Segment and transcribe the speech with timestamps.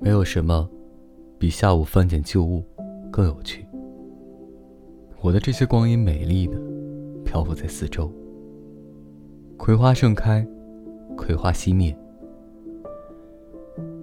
[0.00, 0.68] 没有什么
[1.38, 2.62] 比下午翻捡旧物
[3.10, 3.66] 更有趣。
[5.20, 6.56] 我的这些光阴美丽的
[7.24, 8.10] 漂浮在四周，
[9.56, 10.46] 葵花盛开，
[11.16, 11.96] 葵花熄灭，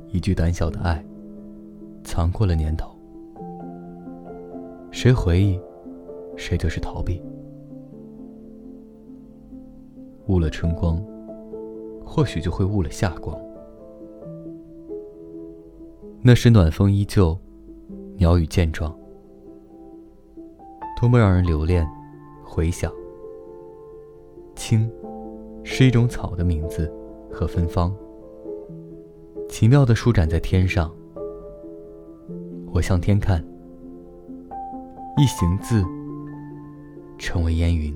[0.07, 1.03] 一句胆小的爱，
[2.03, 2.89] 藏过了年头。
[4.91, 5.59] 谁回忆，
[6.37, 7.21] 谁就是逃避。
[10.27, 11.03] 误了春光，
[12.09, 13.39] 或许就会误了夏光。
[16.23, 17.37] 那时暖风依旧，
[18.17, 18.93] 鸟语健壮，
[20.99, 21.87] 多么让人留恋、
[22.43, 22.91] 回想。
[24.55, 24.91] 青，
[25.63, 26.91] 是一种草的名字
[27.31, 27.95] 和芬芳，
[29.47, 30.91] 奇妙的舒展在天上。
[32.71, 33.39] 我向天看，
[35.15, 35.85] 一行字，
[37.19, 37.95] 成为烟云。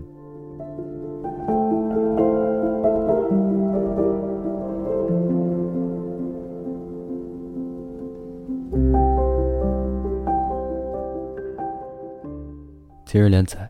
[13.14, 13.70] 今日连载。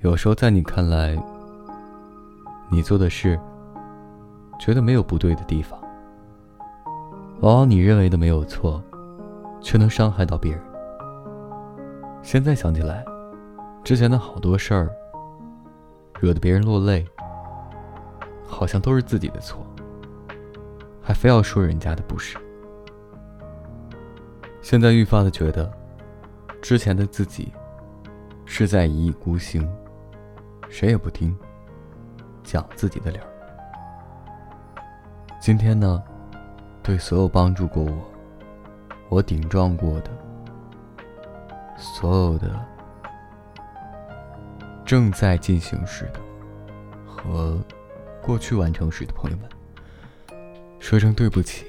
[0.00, 1.16] 有时候在你看来，
[2.70, 3.40] 你做的事，
[4.60, 5.80] 觉得没有不对的地方。
[7.40, 8.84] 往往你认为的没有错，
[9.62, 10.62] 却能伤害到别人。
[12.22, 13.02] 现在想起来，
[13.82, 14.90] 之前的好多事儿，
[16.20, 17.06] 惹得别人落泪，
[18.46, 19.66] 好像都是自己的错，
[21.00, 22.36] 还非要说人家的不是。
[24.60, 25.72] 现在愈发的觉得，
[26.60, 27.50] 之前的自己。
[28.54, 29.66] 是在一意孤行，
[30.68, 31.34] 谁也不听，
[32.44, 33.26] 讲自己的理儿。
[35.40, 36.04] 今天呢，
[36.82, 38.12] 对所有帮助过我、
[39.08, 40.10] 我顶撞过的、
[41.78, 42.62] 所有的
[44.84, 46.20] 正在进行时的
[47.06, 47.58] 和
[48.22, 49.48] 过去完成时的朋友们，
[50.78, 51.64] 说声对不起，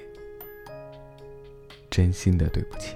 [1.90, 2.94] 真心的对不起。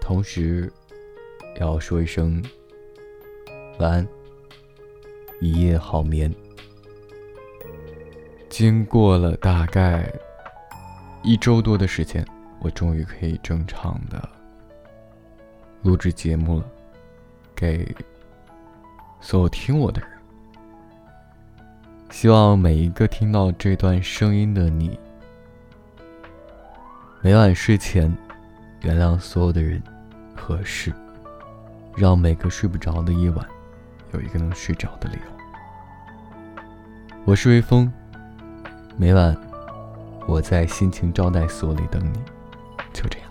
[0.00, 0.72] 同时。
[1.58, 2.42] 要说一声
[3.78, 4.08] 晚安，
[5.40, 6.32] 一夜好眠。
[8.48, 10.12] 经过了大概
[11.22, 12.24] 一周多的时间，
[12.60, 14.28] 我终于可以正常的
[15.82, 16.66] 录制节目了，
[17.54, 17.94] 给
[19.20, 20.10] 所有听我的人。
[22.10, 24.98] 希望每一个听到这段声音的你，
[27.22, 28.14] 每晚睡前
[28.82, 29.82] 原谅所有的人
[30.34, 30.92] 和事。
[31.96, 33.46] 让每个睡不着的夜晚，
[34.12, 36.62] 有一个能睡着的理由。
[37.24, 37.90] 我是微风，
[38.98, 39.34] 每晚
[40.26, 42.18] 我在心情招待所里等你，
[42.92, 43.28] 就这样。